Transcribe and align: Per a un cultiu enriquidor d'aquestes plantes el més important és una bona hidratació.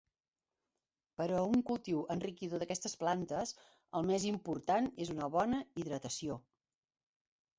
Per 1.21 1.25
a 1.39 1.41
un 1.49 1.59
cultiu 1.65 1.99
enriquidor 2.15 2.63
d'aquestes 2.63 2.97
plantes 3.03 3.53
el 3.99 4.07
més 4.09 4.25
important 4.31 4.89
és 5.05 5.11
una 5.17 5.27
bona 5.35 5.61
hidratació. 5.83 6.39